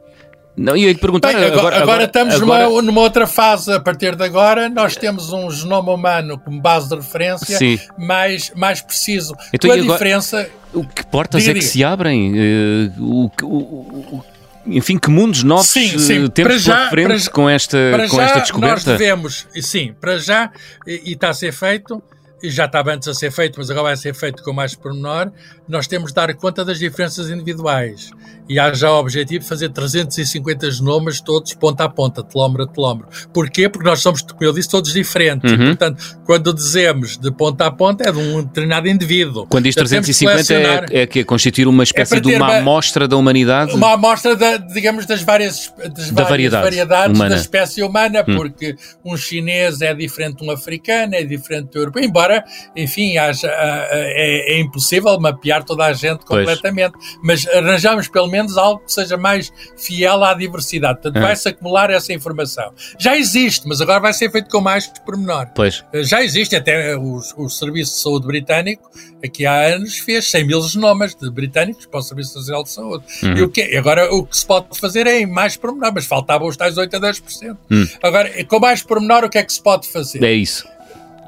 Não, 0.58 0.76
ia 0.76 0.88
lhe 0.88 0.98
perguntar. 0.98 1.30
Bem, 1.30 1.44
agora, 1.44 1.58
agora, 1.58 1.82
agora, 1.82 2.04
estamos 2.04 2.36
agora... 2.36 2.66
Numa, 2.66 2.82
numa, 2.82 3.02
outra 3.02 3.26
fase. 3.26 3.72
A 3.72 3.80
partir 3.80 4.16
de 4.16 4.24
agora, 4.24 4.70
nós 4.70 4.96
temos 4.96 5.32
um 5.32 5.50
genoma 5.50 5.94
humano 5.94 6.38
como 6.38 6.62
base 6.62 6.90
de 6.90 6.96
referência 6.96 7.58
mais, 7.98 8.52
mais 8.56 8.82
preciso. 8.82 9.34
Então, 9.54 9.72
a 9.72 9.78
diferença. 9.78 10.50
O 10.74 10.86
que 10.86 11.06
portas 11.06 11.42
diga, 11.42 11.58
é 11.58 11.62
que 11.62 11.66
se 11.66 11.84
abrem? 11.84 12.34
Uh, 12.34 12.92
o, 13.00 13.32
o, 13.44 13.48
o, 13.48 14.26
enfim, 14.68 14.98
que 14.98 15.10
mundos 15.10 15.44
novos 15.44 15.68
sim, 15.68 15.98
sim. 16.00 16.26
Eh, 16.26 16.30
temos 16.30 16.62
já, 16.62 16.76
pela 16.76 16.90
frente 16.90 17.20
já, 17.20 17.32
com, 17.32 17.50
esta, 17.50 17.78
com 18.10 18.22
esta 18.22 18.40
descoberta? 18.40 18.74
Nós 18.76 18.84
devemos, 18.84 19.48
sim, 19.62 19.94
para 20.00 20.18
já, 20.18 20.52
e, 20.88 21.12
e 21.12 21.14
está 21.14 21.30
a 21.30 21.34
ser 21.34 21.52
feito, 21.52 22.02
já 22.44 22.66
estava 22.66 22.94
antes 22.94 23.08
a 23.08 23.14
ser 23.14 23.32
feito, 23.32 23.56
mas 23.58 23.70
agora 23.70 23.88
vai 23.88 23.98
ser 23.98 24.14
feito 24.14 24.44
com 24.44 24.54
mais 24.54 24.76
pormenor, 24.76 25.32
nós 25.68 25.88
temos 25.88 26.10
de 26.12 26.16
dar 26.16 26.34
conta 26.36 26.64
das 26.64 26.80
diferenças 26.80 27.30
individuais. 27.30 28.12
E 28.48 28.60
há 28.60 28.72
já 28.74 28.92
o 28.92 29.00
objetivo 29.00 29.40
de 29.44 29.50
fazer 29.50 29.70
350 29.70 30.70
genomas 30.70 31.20
todos 31.20 31.54
ponta 31.56 31.86
a 31.86 31.90
ponta, 31.90 32.24
telómero 32.24 32.64
a 32.64 32.68
telómero. 32.68 33.08
Porquê? 33.34 33.68
Porque 33.68 33.88
nós 33.88 34.02
somos, 34.02 34.22
como 34.22 34.44
eu 34.44 34.54
disse, 34.54 34.70
todos 34.70 34.94
diferentes. 34.94 35.52
Uhum. 35.52 35.68
Portanto, 35.68 36.20
quando 36.26 36.54
dizemos 36.54 37.18
de 37.18 37.32
ponta 37.32 37.66
a 37.66 37.72
ponta, 37.72 38.08
é 38.08 38.12
de 38.12 38.20
um 38.20 38.44
determinado 38.44 38.88
indivíduo. 38.88 39.48
Quando 39.48 39.64
diz 39.64 39.74
350 39.74 40.54
é, 40.54 41.02
é 41.02 41.08
que 41.08 41.20
é 41.20 41.24
constituir 41.24 41.68
uma 41.68 41.84
espécie 41.84 42.18
é 42.18 42.20
de 42.20 42.36
uma 42.36 42.58
amostra 42.58 43.08
da 43.08 43.18
humanidade? 43.18 43.74
Uma 43.74 43.94
amostra, 43.94 44.36
da, 44.36 44.58
digamos, 44.58 45.08
das 45.08 45.24
várias, 45.24 45.74
das 45.78 46.12
da 46.12 46.24
várias 46.24 46.30
variedade 46.30 46.64
variedades 46.64 47.16
humana. 47.16 47.36
da 47.36 47.42
espécie 47.42 47.82
humana, 47.82 48.24
hum. 48.28 48.36
porque 48.36 48.76
um 49.04 49.18
chinês 49.18 49.82
é 49.82 49.94
diferente 49.96 50.38
de 50.38 50.46
um 50.46 50.52
africano, 50.52 51.16
é 51.16 51.24
diferente 51.24 51.72
do 51.72 51.80
europeu, 51.80 52.04
embora, 52.04 52.44
enfim, 52.76 53.18
haja, 53.18 53.48
é, 53.50 54.56
é 54.56 54.60
impossível 54.60 55.20
mapear 55.20 55.55
toda 55.64 55.86
a 55.86 55.94
gente 55.94 56.26
completamente, 56.26 56.94
pois. 56.94 57.20
mas 57.22 57.48
arranjamos 57.48 58.08
pelo 58.08 58.28
menos 58.28 58.58
algo 58.58 58.84
que 58.86 58.92
seja 58.92 59.18
mais 59.18 59.52
fiel 59.78 60.24
à 60.24 60.34
diversidade. 60.34 61.02
Portanto, 61.02 61.18
é. 61.18 61.22
vai-se 61.22 61.48
acumular 61.48 61.90
essa 61.90 62.14
informação. 62.14 62.74
Já 62.98 63.18
existe, 63.18 63.68
mas 63.68 63.82
agora 63.82 64.00
vai 64.00 64.14
ser 64.14 64.32
feito 64.32 64.50
com 64.50 64.62
mais 64.62 64.88
pormenor. 65.06 65.48
Pois. 65.56 65.84
Eh, 65.94 66.04
já 66.04 66.24
existe, 66.24 66.56
até 66.56 66.96
o, 66.96 67.20
o 67.38 67.50
Serviço 67.50 67.94
de 67.94 68.00
Saúde 68.00 68.28
Britânico, 68.28 68.90
aqui 69.24 69.46
há 69.46 69.76
anos, 69.76 69.98
fez 69.98 70.30
100 70.30 70.48
mil 70.48 70.62
genomas 70.62 71.16
de 71.16 71.30
britânicos 71.30 71.86
para 71.86 72.00
o 72.00 72.04
Serviço 72.04 72.38
Nacional 72.38 72.64
de 72.64 72.70
Saúde. 72.72 73.06
Uhum. 73.24 73.38
E 73.38 73.42
o 73.44 73.50
que, 73.50 73.62
agora 73.76 74.14
o 74.14 74.26
que 74.26 74.38
se 74.38 74.46
pode 74.46 74.78
fazer 74.80 75.08
é 75.08 75.20
em 75.20 75.26
mais 75.26 75.58
pormenor, 75.58 75.92
mas 75.94 76.06
faltavam 76.06 76.48
os 76.48 76.58
tais 76.58 76.78
8 76.78 76.96
a 76.96 77.00
10%. 77.00 77.58
Uhum. 77.70 77.88
Agora, 78.02 78.44
com 78.46 78.60
mais 78.60 78.82
pormenor, 78.82 79.24
o 79.24 79.30
que 79.30 79.38
é 79.38 79.44
que 79.44 79.54
se 79.54 79.62
pode 79.62 79.88
fazer? 79.88 80.24
É 80.24 80.34
isso. 80.34 80.75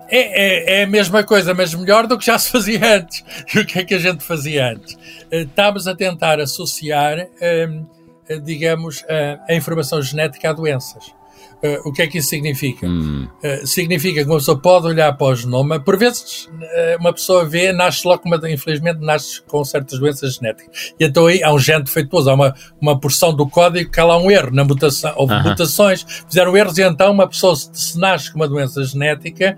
É, 0.10 0.20
é, 0.20 0.80
é, 0.80 0.84
a 0.84 0.88
mesma 0.88 1.24
coisa, 1.24 1.54
mas 1.54 1.74
melhor 1.74 2.08
do 2.08 2.18
que 2.18 2.26
já 2.26 2.38
se 2.38 2.50
fazia 2.52 2.98
antes. 2.98 3.24
E 3.54 3.60
o 3.60 3.66
que 3.66 3.80
é 3.80 3.86
que 3.86 3.94
a 3.94 4.00
gente 4.00 4.24
fazia 4.24 4.72
antes? 4.72 4.98
Eh, 5.32 5.42
estávamos 5.42 5.88
a 5.88 5.96
tentar 5.96 6.40
associar, 6.40 7.28
ehm, 7.42 7.86
eh, 8.30 8.40
digamos, 8.40 9.04
a 9.48 9.54
informação 9.54 10.02
genética 10.02 10.50
a 10.50 10.54
doenças. 10.54 11.17
Uh, 11.64 11.90
o 11.90 11.92
que 11.92 12.04
é 12.04 12.08
que 12.08 12.20
isso 12.20 12.30
significa? 12.30 12.86
Hum. 12.86 13.28
Uh, 13.44 13.66
significa 13.66 14.24
que 14.24 14.30
uma 14.30 14.38
pessoa 14.38 14.60
pode 14.60 14.88
olhar 14.88 15.12
para 15.14 15.28
o 15.28 15.36
genoma, 15.36 15.80
por 15.80 15.98
vezes 15.98 16.46
uh, 16.46 17.00
uma 17.00 17.12
pessoa 17.12 17.46
vê, 17.46 17.74
nasce 17.74 18.08
logo, 18.08 18.22
uma, 18.26 18.40
infelizmente, 18.50 19.00
nasce 19.00 19.42
com 19.42 19.64
certas 19.66 20.00
doenças 20.00 20.36
genéticas. 20.36 20.94
E 21.00 21.06
então 21.06 21.26
aí 21.26 21.42
há 21.42 21.52
um 21.52 21.58
gene 21.58 21.84
defeituoso, 21.84 22.30
há 22.30 22.36
uma, 22.36 22.54
uma 22.80 23.00
porção 23.00 23.34
do 23.34 23.48
código 23.48 23.90
que 23.90 24.00
há 24.00 24.06
lá 24.06 24.18
um 24.20 24.30
erro 24.30 24.52
na 24.52 24.64
mutação, 24.64 25.12
houve 25.16 25.34
-huh. 25.34 25.50
mutações, 25.50 26.06
fizeram 26.28 26.56
erros 26.56 26.78
e 26.78 26.84
então 26.84 27.12
uma 27.12 27.28
pessoa 27.28 27.56
se, 27.56 27.70
se 27.74 28.00
nasce 28.00 28.32
com 28.32 28.38
uma 28.38 28.48
doença 28.48 28.84
genética, 28.84 29.58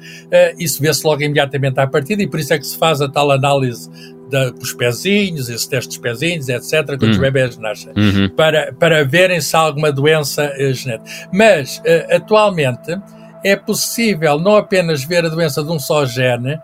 isso 0.57 0.81
vê-se 0.81 1.05
logo 1.05 1.21
imediatamente 1.21 1.79
à 1.79 1.87
partida 1.87 2.23
e 2.23 2.27
por 2.27 2.39
isso 2.39 2.53
é 2.53 2.57
que 2.57 2.65
se 2.65 2.77
faz 2.77 3.01
a 3.01 3.09
tal 3.09 3.29
análise 3.29 3.89
da, 4.29 4.51
os 4.51 4.73
pezinhos, 4.73 5.49
esse 5.49 5.69
teste 5.69 5.89
dos 5.89 5.97
pezinhos, 5.97 6.49
etc., 6.49 6.85
quando 6.85 7.03
uhum. 7.03 7.11
os 7.11 7.17
bebés 7.17 7.57
nascem, 7.57 7.91
uhum. 7.95 8.29
para, 8.29 8.73
para 8.73 9.03
verem 9.03 9.41
se 9.41 9.55
há 9.55 9.59
alguma 9.59 9.91
doença 9.91 10.45
uh, 10.45 10.73
genética. 10.73 11.29
Mas, 11.33 11.77
uh, 11.79 12.15
atualmente, 12.15 12.97
é 13.43 13.55
possível 13.55 14.39
não 14.39 14.55
apenas 14.55 15.03
ver 15.03 15.25
a 15.25 15.29
doença 15.29 15.63
de 15.63 15.71
um 15.71 15.79
só 15.79 16.05
gene, 16.05 16.59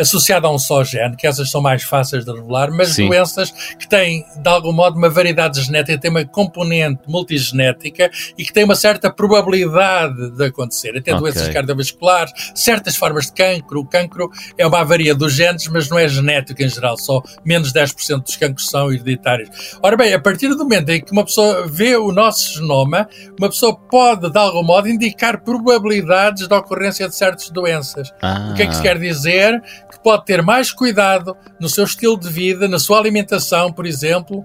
associada 0.00 0.46
a 0.46 0.50
um 0.50 0.58
só 0.58 0.82
gene, 0.82 1.16
que 1.16 1.26
essas 1.26 1.50
são 1.50 1.60
mais 1.60 1.82
fáceis 1.82 2.24
de 2.24 2.32
revelar, 2.32 2.70
mas 2.70 2.90
Sim. 2.90 3.08
doenças 3.08 3.50
que 3.78 3.88
têm, 3.88 4.24
de 4.36 4.48
algum 4.48 4.72
modo, 4.72 4.96
uma 4.96 5.08
variedade 5.08 5.60
genética, 5.60 5.98
têm 5.98 6.10
uma 6.10 6.24
componente 6.24 7.02
multigenética 7.06 8.10
e 8.36 8.44
que 8.44 8.52
têm 8.52 8.64
uma 8.64 8.74
certa 8.74 9.10
probabilidade 9.10 10.30
de 10.30 10.44
acontecer. 10.44 10.90
Até 10.90 11.12
okay. 11.12 11.18
doenças 11.18 11.48
cardiovasculares, 11.48 12.32
certas 12.54 12.96
formas 12.96 13.26
de 13.26 13.32
cancro. 13.32 13.80
O 13.80 13.86
cancro 13.86 14.30
é 14.56 14.66
uma 14.66 14.80
avaria 14.80 15.14
dos 15.14 15.32
genes, 15.32 15.68
mas 15.68 15.88
não 15.88 15.98
é 15.98 16.08
genético 16.08 16.62
em 16.62 16.68
geral, 16.68 16.96
só 16.96 17.22
menos 17.44 17.72
10% 17.72 18.22
dos 18.22 18.36
cancros 18.36 18.68
são 18.68 18.92
hereditários. 18.92 19.78
Ora 19.82 19.96
bem, 19.96 20.12
a 20.14 20.20
partir 20.20 20.48
do 20.48 20.58
momento 20.58 20.90
em 20.90 21.00
que 21.00 21.12
uma 21.12 21.24
pessoa 21.24 21.66
vê 21.66 21.96
o 21.96 22.12
nosso 22.12 22.54
genoma, 22.54 23.08
uma 23.38 23.48
pessoa 23.48 23.76
pode, 23.76 24.30
de 24.30 24.38
algum 24.38 24.62
modo, 24.62 24.88
indicar 24.88 25.42
probabilidades 25.42 26.48
da 26.48 26.58
ocorrência 26.58 27.08
de 27.08 27.14
certas 27.14 27.50
doenças. 27.50 28.12
Ah. 28.22 28.50
O 28.50 28.54
que 28.54 28.62
é 28.62 28.66
que 28.66 28.74
se 28.74 28.82
quer 28.82 28.98
dizer? 28.98 29.62
Que 29.90 29.98
pode 30.02 30.24
ter 30.24 30.42
mais 30.42 30.72
cuidado 30.72 31.36
no 31.60 31.68
seu 31.68 31.84
estilo 31.84 32.18
de 32.18 32.28
vida, 32.28 32.68
na 32.68 32.78
sua 32.78 32.98
alimentação, 32.98 33.72
por 33.72 33.86
exemplo, 33.86 34.44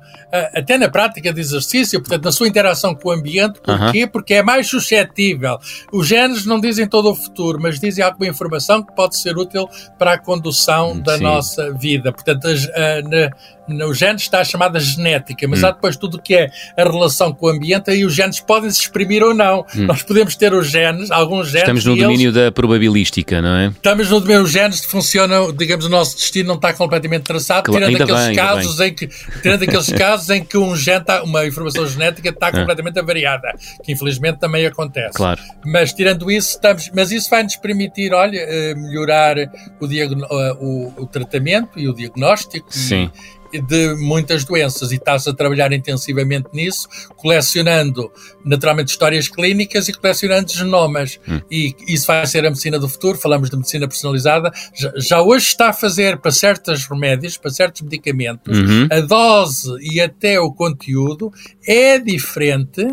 até 0.53 0.77
na 0.77 0.89
prática 0.89 1.33
de 1.33 1.39
exercício, 1.39 1.99
portanto, 1.99 2.25
na 2.25 2.31
sua 2.31 2.47
interação 2.47 2.95
com 2.95 3.09
o 3.09 3.11
ambiente. 3.11 3.59
Porquê? 3.61 4.07
Porque 4.07 4.35
é 4.35 4.43
mais 4.43 4.67
suscetível. 4.67 5.57
Os 5.91 6.07
genes 6.07 6.45
não 6.45 6.59
dizem 6.59 6.87
todo 6.87 7.11
o 7.11 7.15
futuro, 7.15 7.59
mas 7.61 7.79
dizem 7.79 8.03
alguma 8.03 8.27
informação 8.27 8.83
que 8.83 8.95
pode 8.95 9.17
ser 9.17 9.37
útil 9.37 9.69
para 9.97 10.13
a 10.13 10.17
condução 10.17 10.99
da 10.99 11.17
Sim. 11.17 11.23
nossa 11.23 11.71
vida. 11.73 12.11
Portanto, 12.11 12.47
o 13.83 13.93
gene 13.93 14.17
está 14.17 14.43
chamada 14.43 14.79
genética, 14.79 15.47
mas 15.47 15.63
hum. 15.63 15.67
há 15.67 15.71
depois 15.71 15.95
tudo 15.95 16.17
o 16.17 16.21
que 16.21 16.35
é 16.35 16.51
a 16.77 16.83
relação 16.83 17.33
com 17.33 17.47
o 17.47 17.49
ambiente, 17.49 17.89
aí 17.89 18.05
os 18.05 18.13
genes 18.13 18.39
podem 18.39 18.69
se 18.69 18.81
exprimir 18.81 19.23
ou 19.23 19.33
não. 19.33 19.65
Hum. 19.75 19.85
Nós 19.85 20.03
podemos 20.03 20.35
ter 20.35 20.53
os 20.53 20.69
genes, 20.69 21.11
alguns 21.11 21.47
genes. 21.47 21.61
Estamos 21.61 21.85
no 21.85 21.95
domínio 21.95 22.29
eles, 22.29 22.33
da 22.33 22.51
probabilística, 22.51 23.41
não 23.41 23.55
é? 23.55 23.67
Estamos 23.67 24.09
no 24.09 24.19
domínio, 24.19 24.43
os 24.43 24.51
genes 24.51 24.83
funcionam, 24.85 25.51
digamos, 25.53 25.85
o 25.85 25.89
nosso 25.89 26.15
destino 26.15 26.49
não 26.49 26.55
está 26.55 26.73
completamente 26.73 27.23
traçado, 27.23 27.63
claro, 27.63 27.85
tirando 27.85 28.01
aqueles 28.03 28.25
bem, 28.27 28.35
casos 28.35 28.79
em 28.79 28.93
que, 28.93 29.07
tirando 29.41 29.63
aqueles 29.63 29.89
casos 29.93 30.29
em 30.29 30.43
que 30.43 30.57
um 30.57 30.75
gene 30.75 31.01
está, 31.01 31.23
uma 31.23 31.45
informação 31.45 31.87
genética 31.87 32.29
está 32.29 32.47
ah. 32.47 32.51
completamente 32.51 32.99
avariada, 32.99 33.53
que 33.83 33.91
infelizmente 33.91 34.39
também 34.39 34.65
acontece. 34.65 35.13
Claro. 35.13 35.41
Mas 35.65 35.93
tirando 35.93 36.29
isso, 36.31 36.51
estamos, 36.51 36.89
mas 36.93 37.11
isso 37.11 37.29
vai 37.29 37.43
nos 37.43 37.55
permitir, 37.55 38.13
olha, 38.13 38.39
eh, 38.39 38.75
melhorar 38.75 39.37
o, 39.79 39.85
eh, 39.85 40.57
o, 40.59 40.93
o 40.97 41.05
tratamento 41.05 41.79
e 41.79 41.87
o 41.87 41.93
diagnóstico. 41.93 42.67
Sim. 42.69 43.11
E, 43.15 43.40
de 43.60 43.96
muitas 43.96 44.43
doenças 44.46 44.91
e 44.91 44.96
está-se 44.96 45.29
a 45.29 45.34
trabalhar 45.34 45.72
intensivamente 45.74 46.50
nisso, 46.53 46.88
colecionando 47.15 48.12
naturalmente 48.43 48.89
histórias 48.89 49.27
clínicas 49.27 49.88
e 49.88 49.93
colecionando 49.93 50.51
genomas. 50.51 51.20
Hum. 51.27 51.41
E 51.50 51.75
isso 51.88 52.08
vai 52.08 52.25
ser 52.25 52.46
a 52.46 52.50
medicina 52.50 52.79
do 52.79 52.88
futuro, 52.88 53.17
falamos 53.17 53.50
de 53.50 53.58
medicina 53.58 53.88
personalizada. 53.88 54.51
Já, 54.74 54.91
já 54.96 55.22
hoje 55.22 55.48
está 55.48 55.70
a 55.70 55.74
fazer 55.74 56.17
para 56.17 56.31
certos 56.31 56.86
remédios, 56.86 57.38
para 57.38 57.51
certos 57.51 57.81
medicamentos, 57.81 58.58
uhum. 58.58 58.88
a 58.91 59.00
dose 59.01 59.70
e 59.81 60.00
até 60.00 60.39
o 60.39 60.51
conteúdo 60.51 61.31
é 61.67 62.00
diferente 62.00 62.86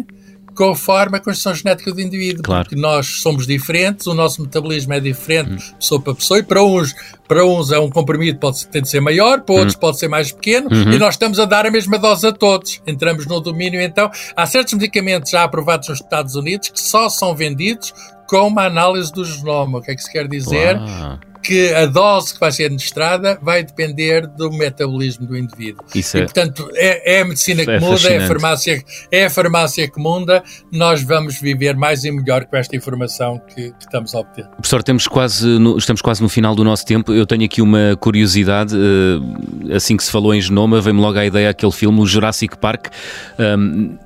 conforme 0.59 1.19
a 1.19 1.21
constituição 1.21 1.55
genética 1.55 1.93
do 1.93 2.00
indivíduo, 2.00 2.43
claro. 2.43 2.65
porque 2.65 2.75
nós 2.75 3.21
somos 3.23 3.47
diferentes, 3.47 4.09
o 4.09 4.12
nosso 4.12 4.43
metabolismo 4.43 4.93
é 4.93 4.99
diferente 4.99 5.71
hum. 5.71 5.77
pessoa 5.79 6.00
para 6.00 6.15
pessoa, 6.17 6.41
e 6.41 6.43
para 6.43 6.65
uns, 6.65 6.93
para 7.29 7.45
uns 7.47 7.71
é 7.71 7.79
um 7.79 7.88
comprimido 7.88 8.41
pode 8.41 8.67
ter 8.67 8.83
de 8.83 8.88
ser 8.88 8.99
maior, 8.99 9.43
para 9.43 9.55
outros 9.55 9.77
hum. 9.77 9.79
pode 9.79 10.00
ser 10.00 10.09
mais 10.09 10.33
pequeno, 10.33 10.69
uhum. 10.69 10.93
e 10.93 10.99
nós 10.99 11.15
estamos 11.15 11.38
a 11.38 11.45
dar 11.45 11.65
a 11.65 11.71
mesma 11.71 11.97
dose 11.97 12.27
a 12.27 12.33
todos. 12.33 12.83
Entramos 12.85 13.25
no 13.25 13.38
domínio, 13.41 13.81
então, 13.81 14.11
há 14.35 14.47
certos 14.47 14.75
medicamentos 14.75 15.31
já 15.31 15.45
aprovados 15.45 15.88
nos 15.88 16.00
Estados 16.00 16.35
Unidos 16.35 16.71
que 16.71 16.81
só 16.81 17.09
são 17.09 17.37
vendidos 17.37 17.95
com 18.27 18.49
uma 18.49 18.65
análise 18.65 19.12
do 19.12 19.25
genoma. 19.25 19.79
O 19.79 19.81
que 19.81 19.93
é 19.93 19.95
que 19.95 20.03
se 20.03 20.11
quer 20.11 20.27
dizer? 20.27 20.77
Uau 20.77 21.21
que 21.42 21.73
a 21.73 21.87
dose 21.87 22.35
que 22.35 22.40
vai 22.40 22.52
ser 22.52 22.64
administrada 22.64 23.38
vai 23.42 23.62
depender 23.62 24.26
do 24.26 24.50
metabolismo 24.50 25.26
do 25.26 25.37
indivíduo. 25.37 25.85
Isso 25.95 26.16
é, 26.16 26.21
e, 26.21 26.25
portanto, 26.25 26.68
é, 26.75 27.16
é 27.16 27.21
a 27.21 27.25
medicina 27.25 27.64
que 27.64 27.71
é 27.71 27.80
muda, 27.80 28.09
é 28.09 28.16
a, 28.18 28.26
farmácia, 28.26 28.85
é 29.11 29.25
a 29.25 29.30
farmácia 29.30 29.88
que 29.88 30.00
muda, 30.00 30.42
nós 30.73 31.02
vamos 31.02 31.40
viver 31.40 31.76
mais 31.76 32.04
e 32.04 32.11
melhor 32.11 32.45
com 32.45 32.57
esta 32.57 32.76
informação 32.76 33.40
que, 33.49 33.71
que 33.71 33.80
estamos 33.80 34.14
a 34.14 34.21
obter. 34.21 34.47
Professor, 34.47 34.83
temos 34.83 35.07
quase 35.07 35.47
no, 35.47 35.78
estamos 35.78 36.02
quase 36.02 36.23
no 36.23 36.28
final 36.28 36.54
do 36.54 36.64
nosso 36.64 36.85
tempo. 36.85 37.12
Eu 37.12 37.26
tenho 37.26 37.45
aqui 37.45 37.62
uma 37.62 37.97
curiosidade. 38.00 38.75
Eh, 38.76 39.75
assim 39.76 39.97
que 39.97 40.04
se 40.04 40.11
falou 40.11 40.35
em 40.35 40.40
genoma, 40.40 40.80
veio-me 40.80 41.00
logo 41.00 41.18
a 41.18 41.25
ideia 41.25 41.50
aquele 41.50 41.73
filme, 41.73 42.00
o 42.00 42.07
Jurassic 42.07 42.57
Park. 42.59 42.87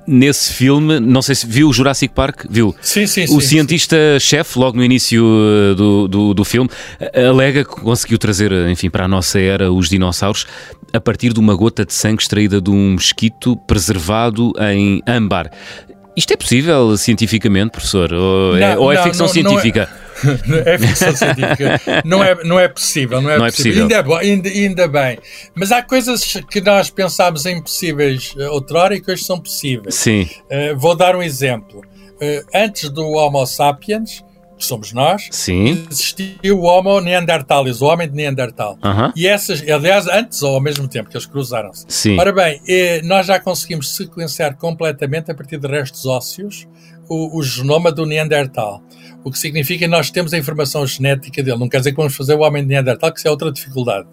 nesse 0.07 0.53
filme, 0.53 0.99
não 0.99 1.21
sei 1.21 1.35
se 1.35 1.47
viu 1.47 1.69
o 1.69 1.73
Jurassic 1.73 2.13
Park? 2.13 2.45
Viu? 2.49 2.75
Sim, 2.81 3.07
sim, 3.07 3.25
O 3.29 3.41
cientista-chefe, 3.41 4.57
logo 4.59 4.77
no 4.77 4.83
início 4.83 5.23
eh, 5.23 5.75
do, 5.75 6.07
do, 6.07 6.33
do 6.33 6.45
filme, 6.45 6.69
alega 7.27 7.63
que 7.63 7.81
conseguiu 7.81 8.17
trazer, 8.17 8.51
enfim, 8.69 8.89
para 8.89 9.05
a 9.05 9.07
nossa 9.07 9.39
era 9.39 9.71
os 9.71 9.89
dinossauros 9.89 10.45
a 10.91 11.01
partir 11.01 11.33
de 11.33 11.39
uma 11.39 11.55
gota 11.55 11.85
de 11.85 11.93
sangue 11.93 12.21
extraída 12.21 12.61
de 12.61 12.69
um 12.69 12.93
mosquito 12.93 13.57
preservado 13.57 14.53
em 14.59 15.01
âmbar. 15.07 15.49
Isto 16.15 16.33
é 16.33 16.37
possível 16.37 16.95
cientificamente, 16.95 17.71
professor? 17.71 18.13
Ou, 18.13 18.55
é, 18.55 18.59
não, 18.59 18.67
é, 18.67 18.77
ou 18.77 18.91
é 18.91 18.95
não, 18.95 19.03
ficção 19.03 19.25
não, 19.25 19.33
científica? 19.33 19.89
Não 20.47 20.57
é, 20.57 20.61
é 20.75 20.77
ficção 20.77 21.15
científica. 21.15 21.81
Não 22.05 22.23
é, 22.23 22.43
não 22.43 22.59
é 22.59 22.67
possível. 22.67 23.19
Não 23.19 23.31
é, 23.31 23.39
não 23.39 23.45
possível. 23.45 23.85
É 23.85 23.87
possível. 23.87 24.17
Ainda, 24.17 24.49
ainda, 24.49 24.49
ainda, 24.49 24.87
bem. 24.87 25.17
Mas 25.55 25.71
há 25.71 25.81
coisas 25.81 26.39
que 26.51 26.61
nós 26.61 26.91
pensámos 26.91 27.47
impossíveis 27.47 28.35
eh, 28.37 28.47
outrora 28.47 28.95
e 28.95 29.01
que 29.01 29.11
hoje 29.11 29.23
são 29.23 29.39
possíveis. 29.39 29.95
Sim. 29.95 30.29
Uh, 30.43 30.77
vou 30.77 30.95
dar 30.95 31.15
um 31.15 31.23
exemplo. 31.23 31.79
Uh, 31.79 32.45
antes 32.53 32.91
do 32.91 33.03
Homo 33.09 33.43
sapiens, 33.47 34.23
que 34.63 34.67
somos 34.67 34.93
nós, 34.93 35.27
Sim. 35.31 35.85
existiu 35.91 36.59
o 36.59 36.63
Homo 36.63 36.99
neanderthalis, 37.01 37.81
o 37.81 37.85
homem 37.85 38.09
de 38.09 38.15
Neandertal. 38.15 38.77
Uh 38.83 38.87
-huh. 38.87 39.13
E 39.15 39.27
essas, 39.27 39.61
aliás, 39.69 40.07
antes 40.07 40.41
ou 40.41 40.55
ao 40.55 40.61
mesmo 40.61 40.87
tempo 40.87 41.09
que 41.09 41.17
eles 41.17 41.25
cruzaram-se. 41.25 41.85
Ora 42.17 42.31
bem, 42.31 42.61
eh, 42.67 43.01
nós 43.03 43.25
já 43.25 43.39
conseguimos 43.39 43.95
sequenciar 43.95 44.55
completamente, 44.57 45.31
a 45.31 45.35
partir 45.35 45.57
de 45.57 45.67
restos 45.67 46.05
ósseos, 46.05 46.67
o, 47.09 47.37
o 47.37 47.43
genoma 47.43 47.91
do 47.91 48.05
Neandertal. 48.05 48.81
O 49.23 49.31
que 49.31 49.37
significa 49.37 49.85
que 49.85 49.87
nós 49.87 50.09
temos 50.09 50.33
a 50.33 50.37
informação 50.37 50.85
genética 50.85 51.43
dele. 51.43 51.57
Não 51.57 51.69
quer 51.69 51.77
dizer 51.77 51.91
que 51.91 51.97
vamos 51.97 52.15
fazer 52.15 52.35
o 52.35 52.39
homem 52.39 52.63
de 52.63 52.69
Neandertal, 52.69 53.11
que 53.11 53.19
isso 53.19 53.27
é 53.27 53.31
outra 53.31 53.51
dificuldade. 53.51 54.07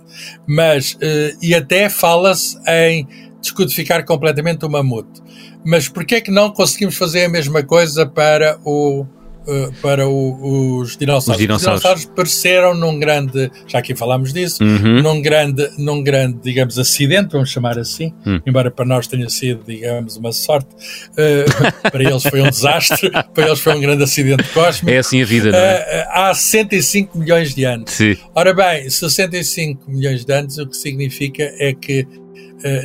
Mas, 0.46 0.96
eh, 1.00 1.34
e 1.40 1.54
até 1.54 1.88
fala-se 1.88 2.58
em 2.68 3.06
descodificar 3.40 4.04
completamente 4.04 4.64
o 4.64 4.68
mamute. 4.68 5.20
Mas 5.64 5.88
porquê 5.88 6.16
é 6.16 6.20
que 6.20 6.30
não 6.30 6.50
conseguimos 6.50 6.96
fazer 6.96 7.24
a 7.24 7.28
mesma 7.28 7.62
coisa 7.62 8.06
para 8.06 8.58
o 8.64 9.06
uh, 9.46 9.72
para 9.80 10.08
o, 10.08 10.78
os, 10.78 10.96
dinossauros. 10.96 11.40
os, 11.40 11.46
dinossauros. 11.46 11.84
Os 11.84 12.04
dinossauros 12.06 12.78
num 12.78 12.98
grande, 12.98 13.50
já 13.66 13.78
aqui 13.78 13.94
falámos 13.94 14.32
disso, 14.32 14.62
uhum. 14.62 15.02
num, 15.02 15.22
grande, 15.22 15.68
num 15.78 16.02
grande, 16.02 16.38
digamos, 16.42 16.78
acidente, 16.78 17.32
vamos 17.32 17.50
chamar 17.50 17.78
assim, 17.78 18.12
uhum. 18.24 18.40
embora 18.46 18.70
para 18.70 18.84
nós 18.84 19.06
tenha 19.06 19.28
sido, 19.28 19.62
digamos, 19.66 20.16
uma 20.16 20.32
sorte, 20.32 20.68
uh, 21.12 21.80
para 21.90 22.02
eles 22.02 22.22
foi 22.22 22.40
um 22.40 22.50
desastre, 22.50 23.10
para 23.34 23.46
eles 23.46 23.60
foi 23.60 23.74
um 23.74 23.80
grande 23.80 24.02
acidente 24.02 24.44
cósmico. 24.52 24.90
É 24.90 24.98
assim 24.98 25.22
a 25.22 25.24
vida, 25.24 25.50
não 25.50 25.58
é? 25.58 26.06
Uh, 26.06 26.10
há 26.10 26.34
65 26.34 27.18
milhões 27.18 27.54
de 27.54 27.64
anos. 27.64 27.90
Sim. 27.90 28.16
Ora 28.34 28.54
bem, 28.54 28.88
65 28.88 29.90
milhões 29.90 30.24
de 30.24 30.32
anos, 30.32 30.58
o 30.58 30.66
que 30.66 30.76
significa 30.76 31.42
é 31.58 31.72
que 31.74 32.00
eh, 32.00 32.06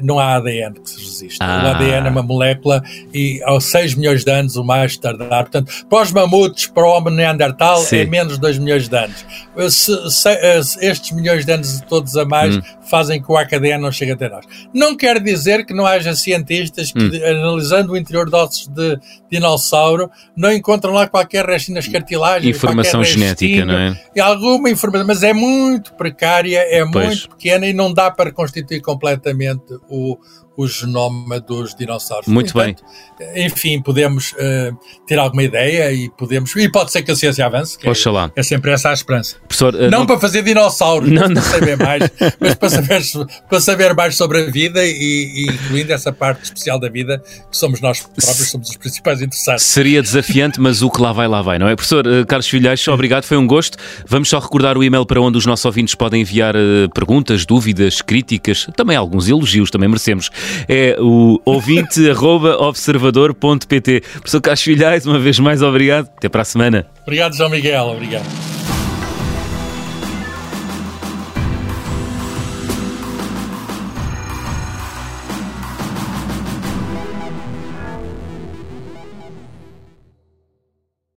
não 0.04 0.20
há 0.20 0.36
ADN 0.36 0.74
que 0.76 0.90
se 0.90 1.00
resista. 1.00 1.44
Ah. 1.44 1.64
O 1.64 1.68
ADN 1.68 2.08
é 2.08 2.10
uma 2.10 2.24
molécula 2.24 2.84
e 3.14 3.42
aos 3.44 3.66
6 3.66 3.96
milhões 3.96 4.24
de 4.24 4.32
anos, 4.32 4.56
o 4.56 4.64
mais 4.64 4.98
tardar. 4.98 5.44
Portanto, 5.44 5.86
para 5.90 6.02
os 6.02 6.12
mamutes, 6.12 6.68
para 6.68 6.86
o 6.86 6.90
homem 6.90 7.14
neandertal, 7.14 7.78
Sim. 7.78 7.98
é 7.98 8.06
menos 8.06 8.36
de 8.36 8.42
2 8.42 8.58
milhões 8.58 8.88
de 8.88 8.98
anos. 8.98 9.26
Eh, 9.58 9.70
se, 9.70 10.12
se, 10.12 10.30
eh, 10.30 10.60
estes 10.82 11.12
milhões 11.12 11.46
de 11.46 11.52
anos 11.52 11.82
todos 11.88 12.16
a 12.16 12.26
mais 12.26 12.58
hum. 12.58 12.62
fazem 12.90 13.22
que 13.22 13.32
o 13.32 13.38
ADN 13.38 13.82
não 13.82 13.92
chegue 13.92 14.12
até 14.12 14.30
nós. 14.30 14.46
Não 14.74 14.96
quer 14.96 15.22
dizer 15.22 15.66
que 15.66 15.74
não 15.74 15.86
haja 15.86 16.16
cientistas 16.16 16.92
que, 16.92 17.00
hum. 17.00 17.12
analisando 17.26 17.94
o 17.94 17.98
interior 17.98 18.30
de 18.30 18.36
ossos 18.36 18.68
de 18.68 18.98
dinossauro, 19.30 20.10
não 20.36 20.52
encontram 20.52 20.94
lá 20.94 21.08
qualquer 21.08 21.46
restinho 21.46 21.76
nas 21.76 21.88
cartilagens. 21.88 22.56
Informação 22.56 23.04
genética, 23.04 23.66
não 23.66 23.78
é? 23.78 23.96
Alguma 24.20 24.70
informação, 24.70 25.08
mas 25.08 25.24
é 25.24 25.34
muito 25.34 25.94
precária, 25.94 26.60
é 26.60 26.86
pois. 26.86 27.06
muito 27.06 27.30
pequena 27.30 27.66
e 27.66 27.74
não 27.74 27.94
dá 27.94 28.10
para 28.10 28.32
constituir 28.32 28.82
completamente 28.82 29.45
o, 29.90 30.18
o 30.58 30.68
genoma 30.68 31.40
dos 31.40 31.76
dinossauros. 31.76 32.28
Muito 32.28 32.54
Portanto, 32.54 32.84
bem. 33.20 33.46
Enfim, 33.46 33.82
podemos 33.82 34.32
uh, 34.34 34.78
ter 35.06 35.20
alguma 35.20 35.44
ideia 35.44 35.92
e 35.92 36.10
podemos. 36.10 36.56
E 36.56 36.70
pode 36.70 36.92
ser 36.92 37.02
que 37.02 37.12
a 37.12 37.16
ciência 37.16 37.46
avance. 37.46 37.78
Que 37.78 37.90
Oxalá. 37.90 38.32
É, 38.36 38.40
é 38.40 38.44
sempre 38.44 38.72
essa 38.72 38.90
a 38.90 38.94
esperança. 38.94 39.36
Professor, 39.48 39.74
uh, 39.76 39.90
não, 39.90 40.00
não, 40.00 40.06
para 40.06 40.20
fazer 40.20 40.44
dinossauros, 40.44 41.10
não, 41.10 41.28
não. 41.28 41.34
para 41.34 41.42
saber 41.42 41.78
mais, 41.78 42.04
mas 42.40 42.56
para 42.56 42.70
saber, 42.70 43.02
para 43.50 43.62
saber 43.62 43.94
mais 43.94 44.16
sobre 44.16 44.44
a 44.44 44.52
vida 44.52 44.86
e, 44.86 44.92
e, 44.92 45.46
incluindo 45.52 45.92
essa 45.92 46.12
parte 46.12 46.44
especial 46.44 46.80
da 46.80 46.90
vida 46.90 47.22
que 47.52 47.58
somos 47.58 47.82
nós 47.82 48.02
próprios, 48.02 48.50
somos 48.50 48.70
os 48.70 48.78
principais 48.78 49.22
interessados. 49.22 49.64
Seria 49.64 50.02
desafiante, 50.02 50.60
mas 50.60 50.82
o 50.82 50.90
que 50.90 51.02
lá 51.02 51.12
vai, 51.12 51.28
lá 51.28 51.42
vai, 51.42 51.60
não 51.60 51.68
é? 51.68 51.76
Professor 51.76 52.06
uh, 52.08 52.26
Carlos 52.26 52.48
Filhais, 52.48 52.86
obrigado, 52.88 53.24
foi 53.24 53.38
um 53.38 53.48
gosto. 53.48 53.78
Vamos 54.08 54.30
só 54.30 54.40
recordar 54.40 54.78
o 54.78 54.84
e-mail 54.84 55.06
para 55.06 55.20
onde 55.22 55.38
os 55.38 55.46
nossos 55.46 55.66
ouvintes 55.66 55.96
podem 55.96 56.22
enviar 56.22 56.56
perguntas, 56.94 57.46
dúvidas, 57.46 58.02
críticas, 58.02 58.68
também 58.76 58.96
alguns 58.96 59.28
elogios, 59.28 59.70
também 59.70 59.90
merecemos. 59.90 60.30
É 60.68 60.98
o 61.00 61.40
ouvinte.observador.pt. 61.46 64.02
Professor 64.20 64.42
Carlos 64.42 64.62
Filhais, 64.62 65.06
uma 65.06 65.20
vez 65.20 65.40
mais, 65.40 65.62
obrigado. 65.62 66.10
Até 66.18 66.30
para 66.30 66.42
a 66.42 66.46
semana. 66.46 66.88
Obrigado, 67.04 67.36
João 67.36 67.50
Miguel. 67.50 67.86
Obrigado. 67.86 68.55